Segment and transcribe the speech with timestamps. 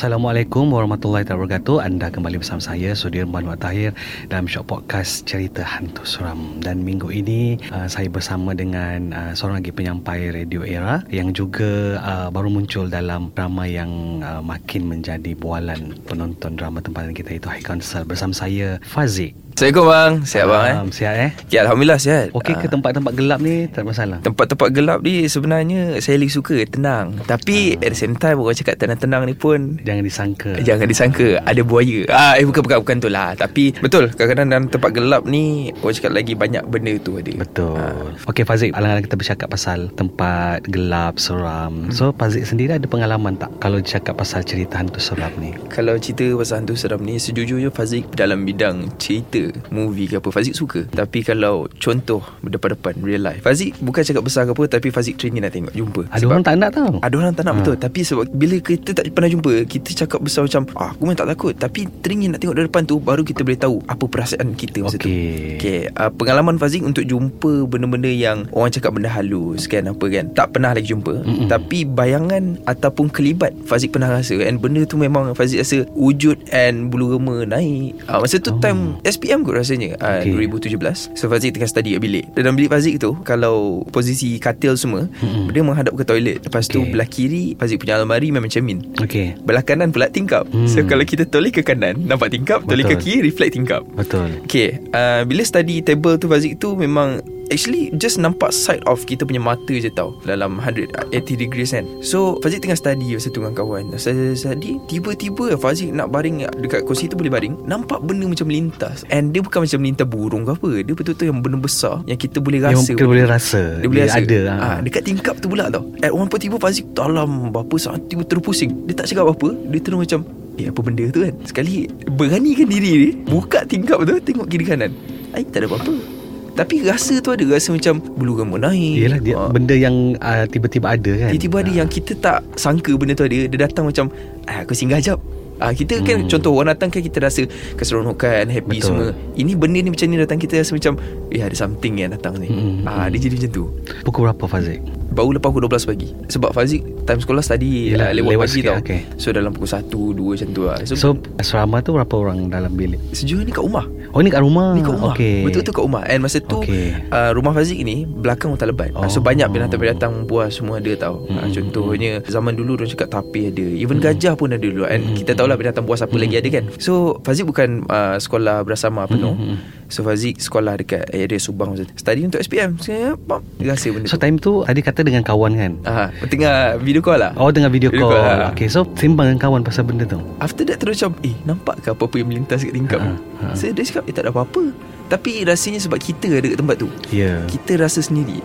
[0.00, 1.84] Assalamualaikum warahmatullahi wabarakatuh.
[1.84, 3.92] Anda kembali bersama saya Sudirman Wan Tahir
[4.32, 6.56] Dalam show podcast Cerita Hantu Suram.
[6.56, 12.00] Dan minggu ini uh, Saya bersama dengan uh, Seorang lagi penyampai Radio Era Yang juga
[12.00, 17.52] uh, baru muncul dalam drama yang uh, Makin menjadi bualan penonton drama tempatan kita Itu
[17.52, 18.08] High Council.
[18.08, 20.12] Bersama saya Fazik Assalamualaikum bang.
[20.22, 20.76] Sihat bang eh?
[20.88, 21.30] Sihat eh?
[21.48, 22.26] Ya Alhamdulillah sihat.
[22.30, 23.66] Okey ke Ah, tempat-tempat gelap ni?
[23.66, 24.18] Tak masalah.
[24.20, 27.18] Tempat-tempat gelap ni Sebenarnya Saya lebih suka tenang.
[27.20, 30.52] Tapi at the same time Orang cakap tenang-tenang ni pun Jangan disangka.
[30.56, 31.42] Jangan disangka.
[31.42, 32.06] Ada buaya.
[32.08, 33.34] Ah, Eh bukan bukan bukan tu lah.
[33.34, 34.08] Tapi betul.
[34.10, 37.32] Kadang-kadang dalam tempat gelap ni Orang cakap lagi banyak benda tu ada.
[37.34, 37.76] Betul.
[37.76, 38.30] Ah.
[38.30, 41.90] Okey Fazik, alang-alang kita bercakap pasal tempat gelap, seram.
[41.90, 45.52] So Fazik sendiri ada pengalaman tak kalau cakap pasal cerita hantu seram ni?
[45.68, 50.52] Kalau cerita pasal hantu seram ni Sejujurnya Fazik dalam bidang cerita Movie ke apa Fazik
[50.52, 50.86] suka.
[50.86, 53.40] Tapi kalau contoh Depan-depan Real life.
[53.40, 55.72] Fazik bukan cakap besar ke apa Tapi Fazik teringin nak tengok.
[55.72, 56.02] Jumpa.
[56.08, 56.94] Ada orang tak nak tahu.
[56.98, 57.58] Ada orang tak nak Ha.
[57.58, 57.76] betul.
[57.76, 61.28] Tapi sebab Bila kita tak pernah jumpa Kita cakap besar macam ah, Aku memang tak
[61.28, 61.50] takut.
[61.52, 64.96] Tapi teringin nak tengok dari depan tu Baru kita boleh tahu Apa perasaan kita masa
[64.96, 65.06] tu.
[65.06, 65.56] Okey.
[65.56, 70.30] Okay uh, Pengalaman Fazik Untuk jumpa benda-benda yang Orang cakap benda halus kan Apa kan.
[70.30, 71.14] Tak pernah lagi jumpa.
[71.16, 71.48] Mm-mm.
[71.48, 74.38] Tapi bayangan Ataupun kelibat Fazik pernah rasa.
[74.40, 77.98] And benda tu memang Fazik rasa Wujud and bulu rema naik.
[78.06, 78.58] Uh, Masa tu Oh.
[78.58, 80.50] time SPM kot rasanya uh, Okey.
[80.50, 85.06] 2017 So Fazik tengah study kat bilik Dalam bilik Fazik tu Kalau posisi katil semua
[85.16, 85.48] Mm-mm.
[85.48, 86.90] Dia menghadap ke toilet Lepas tu Okey.
[86.90, 89.38] belah kiri Fazik punya almari memang cermin Okey.
[89.40, 90.66] Belah kanan pula tingkap Hmm.
[90.66, 94.42] So kalau kita toleh ke kanan Nampak tingkap Toleh ke kiri Reflect tingkap Betul.
[94.42, 99.26] Okay uh, Bila study table tu Fazik tu memang Actually just nampak side of kita
[99.26, 101.82] punya mata je tau Dalam 180 degrees kan.
[102.00, 103.90] So Fazik tengah study masa tu dengan kawan.
[103.94, 109.02] Study, study Tiba-tiba Fazik nak baring Dekat kursi tu boleh baring Nampak benda macam melintas
[109.08, 112.38] And dia bukan macam melintas burung ke apa Dia betul-betul yang benda besar Yang kita
[112.38, 112.90] boleh Yang rasa.
[112.94, 113.62] kita boleh rasa.
[113.76, 114.18] dia boleh rasa.
[114.22, 114.38] ada.
[114.46, 114.68] ha.
[114.78, 115.82] Dekat tingkap tu pula tau.
[116.00, 118.86] At one point tiba Fazik Dalam berapa saat Tiba terpusing.
[118.86, 120.22] Dia tak cakap apa-apa Dia terus macam
[120.54, 121.34] Eh apa benda tu kan?
[121.42, 124.94] Sekali Beranikan diri dia Buka tingkap tu Tengok kiri kanan.
[125.34, 126.19] Ay, tak ada apa-apa
[126.60, 129.48] Tapi rasa tu ada Rasa macam Bulu rambut naik Yelah dia Ah.
[129.48, 131.30] benda yang uh, tiba-tiba ada kan.
[131.32, 134.12] Tiba-tiba ada yang kita tak sangka benda tu ada Dia datang macam
[134.44, 135.16] ah, Aku singgah jap
[135.56, 136.28] Ah, kita kan Hmm.
[136.32, 137.44] contoh orang datang kan kita rasa
[137.76, 138.80] keseronokan, happy Betul.
[138.80, 139.06] semua.
[139.36, 140.96] Ini benda ni macam ni datang kita rasa macam
[141.28, 142.48] eh ada something yang datang ni.
[142.48, 143.12] Hmm, Ah hmm.
[143.12, 143.64] dia jadi macam tu.
[144.00, 144.80] Pukul berapa Fazik?
[145.10, 148.66] Baru lepas pukul 12 pagi Sebab Fazik Time sekolah study uh, Lewat, lewat pagi sikit,
[148.68, 149.00] tau okey.
[149.16, 151.06] So dalam pukul 1 2 macam tu lah So, so
[151.36, 153.02] asrama tu berapa orang dalam bilik?
[153.10, 154.74] Sejauh ni kat rumah Oh ni kat rumah.
[154.74, 155.42] Ni kat rumah Okey.
[155.44, 156.94] Betul-betul kat rumah And masa tu Okey.
[157.08, 159.02] uh, Rumah Fazik ni Belakang hutan lebat Oh.
[159.02, 159.08] oh.
[159.08, 161.36] So banyak binatang-binatang buas semua ada tau Hmm.
[161.36, 165.14] uh, Contohnya Zaman dulu Diorang cakap tapir ada Even gajah pun ada dulu And Hmm.
[165.16, 169.32] kita tahulah binatang buas apa lagi ada kan So Fazik bukan uh, Sekolah bersama penuh
[169.32, 169.58] Hmm.
[169.90, 171.92] So Fazik sekolah dekat area Subang masa tu.
[171.92, 175.52] Study untuk SPM Saya pam, Rasa benda So tu time tu tadi kata dengan kawan
[175.52, 175.72] kan?
[175.82, 178.14] Ah, Tengah video call lah Oh dengan video, Video call.
[178.16, 178.50] call, ah.
[178.50, 180.22] Okay so sembang dengan kawan pasal benda tu.
[180.38, 183.46] After that terus macam Eh nampak ke apa-apa yang melintas kat tingkap Ha, ha, ha.
[183.50, 183.54] ha.
[183.54, 184.62] Saya dia cakap Eh tak ada apa-apa
[185.10, 186.88] Tapi rasanya sebab kita ada kat tempat tu.
[187.10, 187.42] Yeah.
[187.50, 188.38] Kita rasa sendiri.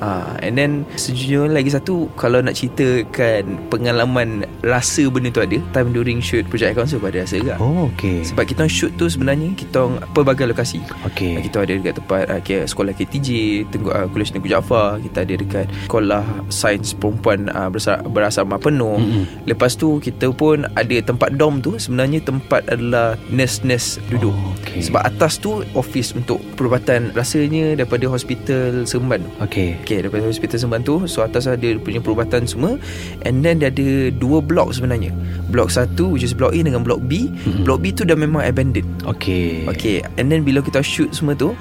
[0.00, 5.92] Ah, and then sejujurnya lagi satu kalau nak ceritakan pengalaman rasa benda tu ada time
[5.92, 7.60] during shoot project council pada rasa juga.
[7.60, 8.24] Oh okay.
[8.24, 9.84] Sebab kita shoot tu sebenarnya kita
[10.16, 10.80] pelbagai lokasi.
[11.12, 11.36] Okay.
[11.36, 13.28] Ah, Kita ada dekat tempat uh, sekolah KTJ,
[13.68, 18.96] Tengku uh, Kolej Negeri Jaafar, kita ada dekat sekolah sains perempuan uh, berasa, berasrama penuh.
[18.96, 19.24] Mm-mm.
[19.44, 24.32] Lepas tu kita pun ada tempat dom tu sebenarnya tempat adalah nurse-nurse duduk.
[24.32, 24.80] Oh, okay.
[24.80, 29.24] Sebab atas tu office untuk perubatan rasanya daripada hospital Seremban.
[29.42, 29.80] Okay.
[29.82, 32.76] Okay daripada hospital Seremban tu So atas ada punya perubatan semua
[33.24, 35.10] And then dia ada dua blok sebenarnya
[35.50, 37.64] Blok satu which is blok A dengan blok B Mm-mm.
[37.64, 39.64] Blok B tu dah memang abandoned Okay.
[39.66, 41.56] Okay And then bila kita shoot semua tu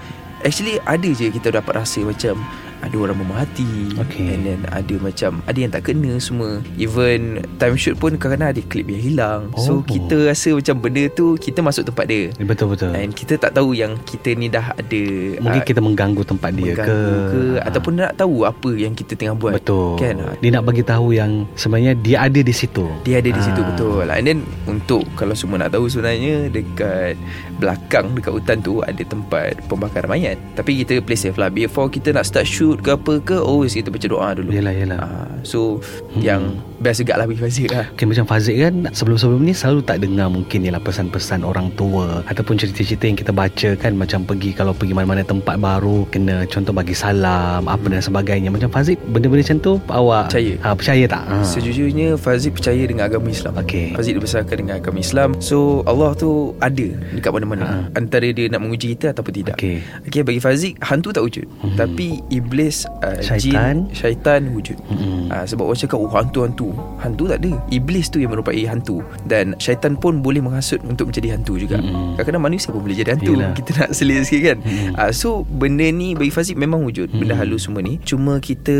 [0.46, 2.38] Actually ada je kita dapat rasa macam
[2.84, 3.96] Ada orang memerhati.
[3.96, 4.36] Okay.
[4.36, 6.60] And then ada macam Ada yang tak kena semua.
[6.76, 9.42] Even time shoot pun Kadang-kadang ada klip yang hilang.
[9.56, 9.62] Oh.
[9.64, 12.34] So kita rasa macam benda tu Kita masuk tempat dia.
[12.36, 15.02] Betul-betul And kita tak tahu yang kita ni dah ada
[15.40, 17.42] Mungkin ah, kita mengganggu tempat dia ke, mengganggu ke?
[17.62, 17.68] Ah.
[17.72, 19.54] Ataupun nak tahu apa yang kita tengah buat.
[19.56, 19.96] Betul.
[19.96, 20.16] Kan?
[20.44, 22.86] Dia nak bagi tahu yang Sebenarnya dia ada di situ.
[23.08, 23.68] Dia ada di situ Ah.
[23.72, 24.04] betul.
[24.10, 27.16] And then Untuk Kalau semua nak tahu sebenarnya Dekat
[27.62, 30.38] Belakang Dekat hutan tu Ada tempat Pembakaran mayat.
[30.58, 31.48] Tapi kita play safe lah.
[31.54, 34.98] Before kita nak start shoot ke apa ke Always kita baca doa dulu Yelah yelah
[34.98, 35.78] Ah, So
[36.16, 39.98] Yang Best juga lah bagi Fazik lah Okay, macam Fazik kan Sebelum-sebelum ni Selalu tak
[40.00, 44.72] dengar mungkin Ialah pesan-pesan orang tua Ataupun cerita-cerita yang kita baca kan Macam pergi Kalau
[44.72, 49.60] pergi mana-mana tempat baru Kena contoh bagi salam Apa dan sebagainya Macam Fazik Benda-benda macam
[49.60, 50.54] tu Awak Percaya.
[50.60, 51.24] ha, Percaya tak?
[51.24, 51.36] Ha.
[51.46, 53.94] Sejujurnya Fazik percaya dengan agama Islam Okey.
[53.94, 57.76] Fazik dibesarkan dengan agama Islam So Allah tu ada Dekat mana-mana Ha.
[57.94, 59.80] Antara dia nak menguji kita Ataupun tidak Okey.
[60.04, 61.76] okay bagi Fazik Hantu tak wujud Mhm.
[61.76, 63.86] Tapi Iblis uh, Syaitan.
[63.86, 65.28] Jin Syaitan wujud Mm-mm.
[65.28, 69.54] uh, Sebab orang cakap Oh hantu-hantu Hantu tak ada Iblis tu yang merupai hantu Dan
[69.58, 72.16] syaitan pun boleh menghasut Untuk menjadi hantu juga Mm-mm.
[72.16, 73.52] Kadang-kadang manusia pun boleh jadi hantu Yelah.
[73.52, 74.92] Kita nak selit sikit kan Mm-mm.
[74.96, 77.42] uh, So benda ni Bagi Fazik memang wujud Benda Mm-mm.
[77.42, 78.76] halus semua ni Cuma kita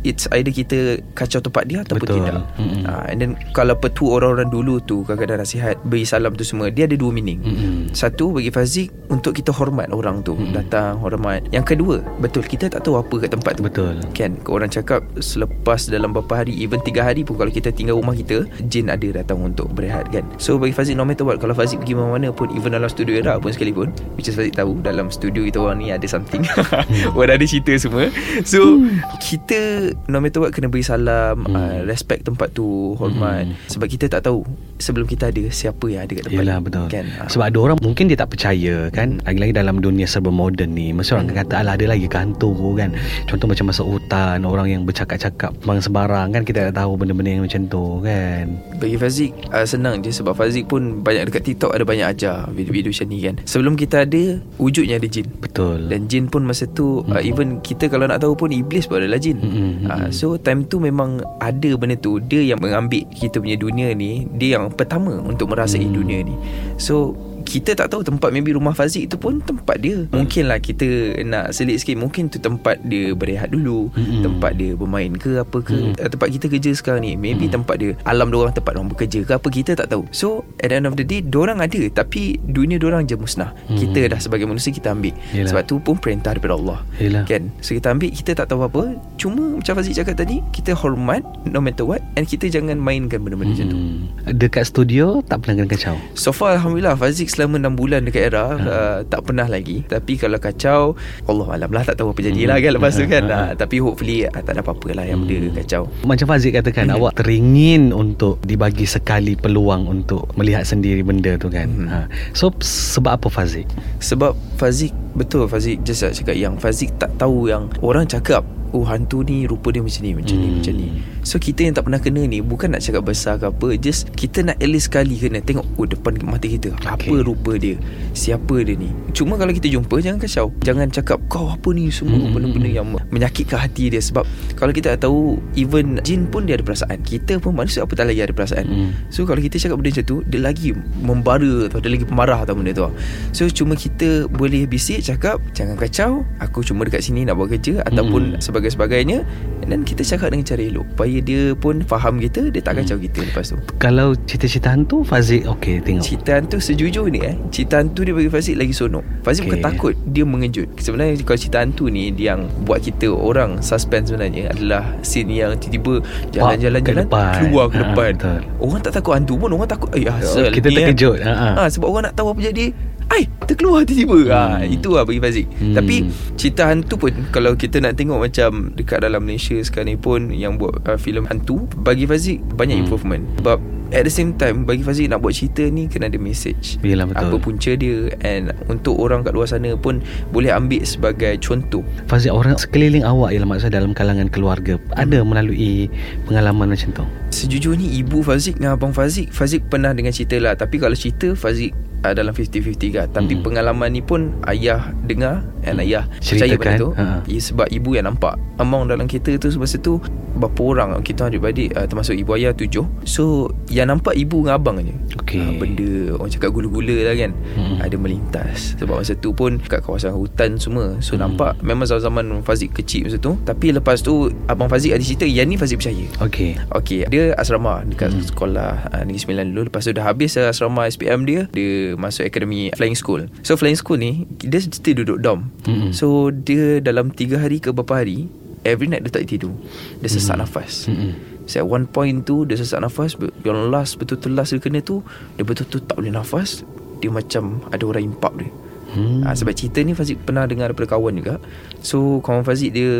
[0.00, 0.78] It's either kita
[1.12, 2.16] Kacau tempat dia Ataupun Betul.
[2.20, 2.82] tidak Mm-mm.
[2.84, 6.84] uh, And then Kalau petua orang-orang dulu tu Kadang-kadang nasihat Beri salam tu semua Dia
[6.84, 7.76] ada dua meaning Mm-mm.
[7.92, 10.54] satu bagi Fazik Untuk kita hormat orang tu Hmm.
[10.56, 13.62] Datang hormat Yang kedua Betul kita tak tahu apa kat tempat tu.
[13.62, 13.94] Betul.
[14.10, 18.12] Kan Orang cakap Selepas dalam beberapa hari Even tiga hari pun Kalau kita tinggal rumah
[18.12, 20.24] kita Jin ada datang untuk berehat kan.
[20.36, 23.36] So bagi Fazik no matter what Kalau Fazik pergi mana-mana pun Even dalam studio era
[23.36, 26.42] pun sekalipun Which is Fazik tahu Dalam studio kita orang ni ada something.
[27.18, 28.08] Orang ada cerita semua.
[28.42, 28.80] So
[29.20, 31.54] Kita No matter what Kena beri salam Hmm.
[31.54, 33.46] uh, Respect tempat tu Hormat.
[33.46, 33.56] Hmm.
[33.68, 34.42] Sebab kita tak tahu
[34.80, 36.64] Sebelum kita ada Siapa yang ada kat tempat Yelah tu.
[36.66, 36.86] betul.
[36.88, 37.04] Kan?
[37.20, 37.28] Ah.
[37.28, 39.20] Sebab ada orang Mungkin dia tak percaya kan?
[39.28, 42.90] Lagi-lagi dalam dunia serba moden ni Mesti orang akan kata Alah ada lagi hantu kan?
[43.28, 46.42] Contoh macam masuk hutan Orang yang bercakap-cakap Bang sebarang kan?
[46.42, 48.44] Kita tak tahu benda-benda yang macam tu kan?
[48.80, 52.88] Bagi Fazik uh, Senang je Sebab Fazik pun Banyak dekat TikTok Ada banyak ajar Video-video
[52.90, 53.34] macam ni kan?
[53.44, 54.22] Sebelum kita ada
[54.56, 55.28] Wujudnya ada jin.
[55.40, 55.92] Betul.
[55.92, 59.20] Dan jin pun masa tu uh, Even kita kalau nak tahu pun Iblis pun adalah
[59.20, 59.36] jin.
[59.40, 60.08] Mm-mm, uh.
[60.08, 62.16] So time tu memang Ada benda tu.
[62.22, 65.94] Dia yang mengambil Kita punya dunia ni Dia yang pertama Untuk merasai Hmm.
[65.94, 66.34] dunia ni
[66.76, 67.14] So
[67.50, 70.06] kita tak tahu tempat maybe rumah Fazik tu pun tempat dia.
[70.14, 70.86] Mungkinlah kita
[71.26, 71.98] nak selit sikit.
[71.98, 73.90] Mungkin tu tempat dia berehat dulu.
[73.90, 74.22] Mm-mm.
[74.22, 75.74] Tempat dia bermain ke apa ke.
[75.74, 75.98] Mm.
[75.98, 77.56] uh, Tempat kita kerja sekarang ni Maybe Mm.
[77.56, 80.04] tempat dia Alam diorang tempat diorang bekerja ke apa Kita tak tahu.
[80.12, 81.80] So at the end of the day Diorang ada.
[81.90, 83.50] Tapi dunia diorang je musnah.
[83.66, 83.78] Mm.
[83.82, 85.16] Kita dah sebagai manusia kita ambil.
[85.34, 85.50] Yelah.
[85.50, 86.78] Sebab tu pun perintah daripada Allah.
[87.02, 87.26] Yelah.
[87.26, 87.50] Kan?
[87.58, 88.94] So kita ambil Kita tak tahu apa.
[89.18, 92.04] Cuma macam Fazik cakap tadi Kita hormat No matter what.
[92.14, 93.78] And kita jangan mainkan benda-benda macam tu.
[93.80, 93.98] Hmm.
[94.36, 95.96] Dekat studio Tak pernah kena kacau?
[96.14, 98.56] So far Alhamdulillah Fazik selama 6 bulan dekat era Ha.
[98.60, 100.92] uh, Tak pernah lagi Tapi kalau kacau
[101.24, 102.56] Allah Alam lah Tak tahu apa jadi Hmm.
[102.58, 105.48] kan Lepas tu kan ha, uh, Tapi hopefully uh, Tak ada apa-apa lah Yang benda
[105.56, 111.48] kacau Macam Fazik katakan Awak teringin untuk Dibagi sekali peluang Untuk melihat sendiri benda tu
[111.48, 111.88] kan Hmm.
[111.88, 111.98] ha.
[112.32, 113.64] So sebab apa Fazik?
[113.98, 118.86] Sebab Fazik Betul Fazik Just nak cakap yang Fazik tak tahu yang Orang cakap Oh
[118.86, 120.56] hantu ni Rupa dia macam ni Macam ni Hmm.
[120.56, 120.88] macam ni.
[121.20, 124.40] So kita yang tak pernah kena ni Bukan nak cakap besar ke apa Just Kita
[124.40, 127.18] nak at least sekali kena Tengok Oh depan mata kita Apa Okay.
[127.20, 127.74] rupa dia?
[128.14, 128.86] Siapa dia ni?
[129.10, 130.54] Cuma kalau kita jumpa Jangan kacau.
[130.62, 131.90] Jangan cakap Kau apa ni?
[131.90, 132.30] Semua Hmm.
[132.30, 133.98] benda-benda yang Menyakitkan hati dia.
[133.98, 134.22] Sebab
[134.54, 135.18] Kalau kita tak tahu
[135.56, 137.02] Even jin pun dia ada perasaan.
[137.02, 138.64] Kita pun manusia Apa tak lagi ada perasaan.
[138.64, 138.90] Hmm.
[139.08, 142.54] So kalau kita cakap benda macam tu Dia lagi membara tau Dia lagi pemarah tau
[142.54, 142.86] benda tu.
[143.32, 147.82] So cuma kita boleh bisik cakap Jangan kacau Aku cuma dekat sini nak buat kerja
[147.82, 148.38] Ataupun Hmm.
[148.38, 149.24] sebagai-sebagainya
[149.62, 153.20] Dan kita cakap dengan cara elok Supaya dia pun faham kita Dia tak kacau kita
[153.22, 158.00] lepas tu Kalau cerita-cerita hantu Fazik okey tengok Cerita hantu sejujur ni eh Cerita hantu
[158.02, 159.56] dia bagi Fazik lagi sonok Fazik Okay.
[159.56, 164.08] bukan takut Dia mengejut Sebenarnya kalau cerita hantu ni Dia yang buat kita orang Suspense
[164.08, 167.06] sebenarnya Adalah scene yang tiba-tiba Jalan-jalan-jalan.
[167.08, 168.40] Keluar ke Ha, depan betul.
[168.58, 170.74] Orang tak takut hantu pun Orang takut Eh asal Kita eh.
[170.74, 171.48] terkejut ha, ha.
[171.56, 172.66] Ha, sebab orang nak tahu apa jadi
[173.10, 174.30] Ai, terkeluar tiba-tiba.
[174.30, 174.30] Hmm.
[174.30, 175.46] Ha, itu lah bagi Fazik.
[175.58, 175.74] Hmm.
[175.74, 175.96] Tapi
[176.38, 180.54] cerita hantu pun kalau kita nak tengok macam dekat dalam Malaysia sekarang ni pun yang
[180.54, 182.84] buat uh, filem hantu, bagi Fazik banyak hmm.
[182.86, 183.24] improvement.
[183.42, 183.58] Sebab
[183.90, 186.78] at the same time bagi Fazik nak buat cerita ni kena ada message.
[186.80, 187.26] Yelah, betul.
[187.26, 189.98] Apa punca dia and untuk orang kat luar sana pun
[190.30, 191.82] boleh ambil sebagai contoh.
[192.06, 195.86] Fazik orang sekeliling awak Ialah maksud dalam kalangan keluarga Ada melalui
[196.24, 200.76] Pengalaman macam tu Sejujurnya ibu Fazik dengan abang Fazik Fazik pernah dengan cerita lah Tapi
[200.76, 201.70] kalau cerita Fazik
[202.02, 203.42] uh, dalam 50-50 kan Tapi Hmm.
[203.42, 207.04] pengalaman ni pun Ayah dengar And ayah Ceritakan, percaya benda tu ha.
[207.24, 210.02] ya, Sebab ibu yang nampak Among dalam kereta tu Masa tu
[210.34, 214.76] Berapa orang Kita adik-beradik uh, Termasuk ibu ayah tujuh So Yang nampak ibu dengan abang
[214.78, 215.38] je Okey.
[215.38, 217.78] Ah, Benda Orang cakap gula-gula lah kan Mm-mm.
[217.78, 222.74] Ada melintas Sebab masa tu pun Kat kawasan hutan semua So nampak Memang zaman-zaman Fazik
[222.74, 226.50] kecil masa tu Tapi lepas tu Abang Fazik ada cerita Yang ni Fazik percaya Okey.
[226.72, 228.26] Okey, dia asrama dekat hmm.
[228.26, 229.62] sekolah uh, Negeri Sembilan dulu.
[229.66, 233.26] Lepas tu dah habis asrama SPM dia, dia masuk akademi flying school.
[233.40, 235.52] So flying school ni dia still duduk dorm.
[235.64, 235.90] Hmm.
[235.90, 238.26] So dia dalam 3 hari ke berapa hari,
[238.62, 239.52] every night dia tak tidur.
[239.98, 240.42] Dia sesak Hmm.
[240.42, 240.86] nafas.
[240.86, 241.29] Mm-mm.
[241.44, 245.00] So at one point tu dia sesak nafas Yang last betul-betul last dia kena tu
[245.34, 246.62] Dia betul-betul tak boleh nafas
[246.98, 248.50] Dia macam ada orang impak dia
[248.90, 249.22] Hmm.
[249.22, 251.38] Ha, sebab cerita ni Fazik pernah dengar daripada kawan juga
[251.78, 252.90] So kawan Fazik dia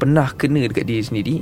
[0.00, 1.34] pernah kena dekat diri sendiri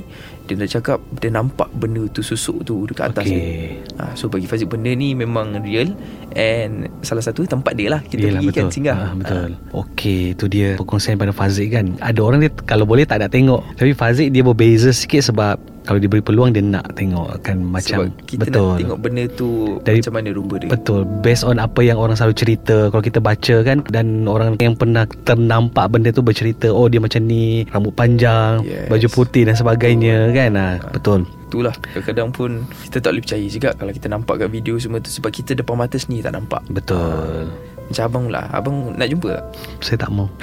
[0.43, 3.31] Dia dah cakap dia nampak benda tu susuk tu dekat atas Okey.
[3.31, 3.47] dia
[3.95, 5.95] ha, So bagi Fazik benda ni memang real
[6.35, 8.59] And salah satu tempat dia lah Kita Yelah, pergi betul.
[8.59, 9.49] kan singgah Ah, betul.
[9.71, 11.95] Okey, tu dia perkongsian pada Fazik kan.
[11.95, 13.63] Ada orang dia kalau boleh tak nak tengok.
[13.75, 18.25] Tapi Fazik dia berbeza sikit sebab kalau diberi peluang dia nak tengok kan macam Sebab
[18.25, 18.65] kita betul.
[18.67, 19.49] nak tengok benda tu
[19.85, 20.67] Dari- Macam mana rupa dia.
[20.67, 21.01] Betul.
[21.21, 25.05] Based on apa yang orang selalu cerita Kalau kita baca kan Dan orang yang pernah
[25.23, 28.89] ternampak benda tu bercerita Oh dia macam ni Rambut panjang Yes.
[28.89, 30.51] Baju putih dan sebagainya kan?
[30.55, 31.29] Ha, Betul.
[31.45, 31.77] Itulah.
[31.77, 32.49] Kadang-kadang pun
[32.83, 35.77] Kita tak boleh percaya juga Kalau kita nampak kat video semua tu Sebab kita depan
[35.77, 36.65] mata sendiri tak nampak.
[36.67, 37.53] Betul
[37.89, 38.41] Macam abang pula.
[38.49, 39.45] Abang nak jumpa tak?
[39.81, 40.27] Saya tak mau.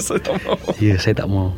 [0.00, 0.56] Saya tak mau.
[0.80, 1.52] Ya saya tak mau.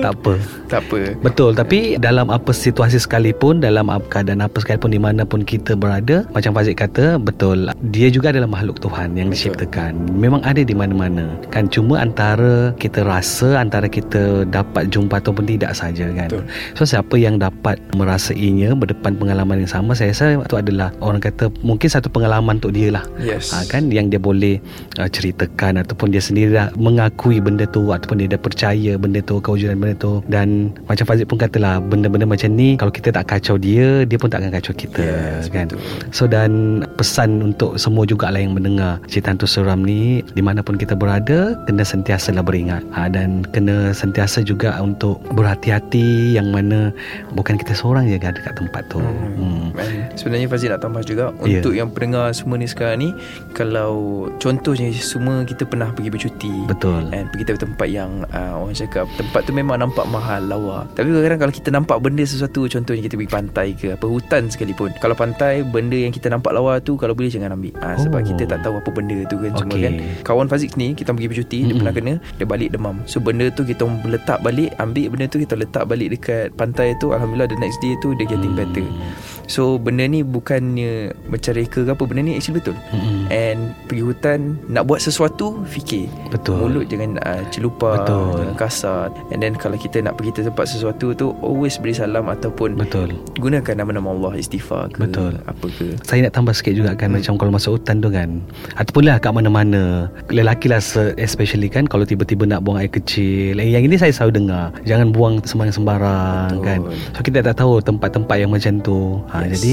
[0.00, 0.34] Tak apa.
[0.72, 1.00] Tak apa.
[1.20, 5.76] Betul Tapi dalam apa situasi sekalipun Dalam apa keadaan apa sekalipun Di mana pun kita
[5.76, 9.36] berada Macam Fazik kata Betul Dia juga adalah makhluk Tuhan Yang Betul.
[9.36, 9.92] diciptakan.
[10.16, 11.28] Memang ada di mana-mana.
[11.52, 16.32] Kan cuma antara Kita rasa Antara kita dapat jumpa Ataupun tidak saja kan.
[16.32, 16.48] Betul.
[16.72, 21.52] So siapa yang dapat Merasainya Berdepan pengalaman yang sama Saya rasa itu adalah Orang kata
[21.60, 23.04] Mungkin satu pengalaman untuk dia lah.
[23.18, 23.50] Yes.
[23.50, 24.62] Ha, kan yang dia boleh
[25.02, 29.42] uh, ceritakan ataupun dia sendiri dah mengakui benda tu ataupun dia dah percaya benda tu
[29.42, 33.58] kewujudan benda tu dan macam Fazik pun katalah benda-benda macam ni kalau kita tak kacau
[33.58, 35.82] dia dia pun tak akan kacau kita Yes, kan betul.
[36.14, 40.78] so dan pesan untuk semua jugalah yang mendengar cerita hantu seram ni di mana pun
[40.78, 46.94] kita berada kena sentiasa lah beringat ha, dan kena sentiasa juga untuk berhati-hati yang mana
[47.34, 49.72] bukan kita seorang je kan dekat tempat tu hmm.
[49.72, 51.58] And sebenarnya Fazil nak tambah juga Ya.
[51.58, 53.10] Untuk yang pendengar semua ni sekarang ni
[53.56, 58.72] Kalau contohnya semua kita pernah pergi bercuti betul And pergi ke tempat yang uh, Orang
[58.72, 63.02] cakap Tempat tu memang nampak mahal Lawa Tapi kadang-kadang kalau kita nampak benda sesuatu Contohnya
[63.02, 66.94] kita pergi pantai ke Apa hutan sekalipun Kalau pantai Benda yang kita nampak lawa tu
[66.94, 68.26] Kalau boleh jangan ambil uh, Sebab Oh.
[68.28, 69.82] kita tak tahu apa benda tu kan Semua Okey.
[69.82, 69.92] kan
[70.22, 71.78] Kawan Fazik ni Kita pergi bercuti Dia Mm-mm.
[71.78, 75.54] pernah kena Dia balik demam So benda tu kita letak balik Ambil benda tu Kita
[75.54, 78.60] letak balik dekat pantai tu Alhamdulillah the next day tu Dia getting Hmm.
[78.62, 78.86] better
[79.52, 83.28] So benda ni bukannya Macam reka ke apa Benda ni actually betul Mm-mm.
[83.28, 86.56] And pergi hutan Nak buat sesuatu Fikir Betul.
[86.56, 88.32] Mulut jangan uh, celupa Betul.
[88.40, 92.80] Jangan kasar And then kalau kita nak pergi tempat sesuatu tu Always beri salam Ataupun
[92.80, 95.36] betul Gunakan nama-nama Allah Istighfar ke Betul.
[95.44, 97.20] Apa ke Saya nak tambah sikit juga kan hmm.
[97.20, 98.40] Macam kalau masuk hutan tu kan
[98.80, 100.80] Ataupun lah kat mana-mana Lelaki lah
[101.20, 105.12] especially kan Kalau tiba-tiba nak buang air kecil eh, Yang ini saya selalu dengar Jangan
[105.12, 106.64] buang sembarang-sembarang Betul.
[106.64, 106.80] kan
[107.12, 109.54] So kita tak tahu tempat-tempat yang macam tu ha, Yes.
[109.58, 109.72] Jadi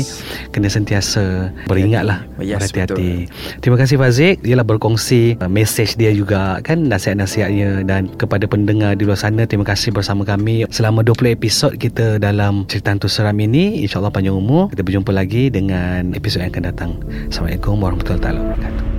[0.56, 6.10] kena sentiasa beringat lah Yes, Berhati-hati Terima kasih Fazik Dia lah berkongsi uh, Message dia
[6.14, 9.46] juga kan Nasihat-nasihatnya Dan kepada pendengar di luar sana.
[9.46, 10.66] Terima kasih bersama kami.
[10.70, 15.52] Selama 20 episod kita dalam Cerita Hantu Seram ini InsyaAllah panjang umur Kita berjumpa lagi
[15.52, 16.92] dengan episod yang akan datang.
[17.30, 18.99] Assalamualaikum warahmatullahi wabarakatuh